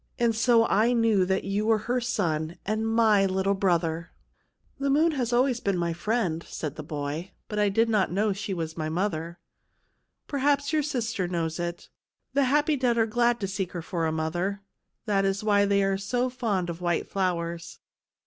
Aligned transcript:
And 0.17 0.33
so 0.35 0.65
I 0.65 0.93
knew 0.93 1.25
that 1.27 1.43
you 1.43 1.67
were 1.67 1.77
her 1.85 2.01
son 2.01 2.57
and 2.65 2.87
my 2.87 3.27
little 3.27 3.53
brother."" 3.53 4.09
The 4.79 4.89
moon 4.89 5.11
has 5.11 5.31
always 5.31 5.59
been 5.59 5.77
my 5.77 5.93
friend," 5.93 6.43
said 6.49 6.75
the 6.75 6.81
boy;" 6.81 7.29
but 7.49 7.59
I 7.59 7.69
did 7.69 7.87
not 7.87 8.11
know 8.11 8.29
that 8.29 8.33
she 8.37 8.51
was 8.51 8.75
my 8.75 8.89
mother."" 8.89 9.37
Perhaps 10.27 10.73
your 10.73 10.81
sister 10.81 11.27
knows 11.27 11.59
it; 11.59 11.89
the 12.33 12.45
happy 12.45 12.75
dead 12.75 12.97
are 12.97 13.05
glad 13.05 13.39
to 13.41 13.47
seek 13.47 13.73
her 13.73 13.83
for 13.83 14.07
a 14.07 14.11
mother; 14.11 14.63
CHILDREN 15.05 15.05
OF 15.05 15.05
THE 15.05 15.11
MOON 15.11 15.17
165 15.19 15.21
that 15.21 15.25
is 15.29 15.43
why 15.43 15.65
they 15.69 15.83
are 15.83 15.97
so 15.99 16.29
fond 16.35 16.71
of 16.71 16.81
white 16.81 17.07
flowers." 17.07 17.77